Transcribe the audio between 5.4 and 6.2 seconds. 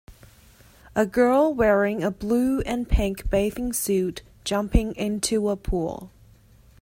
a pool.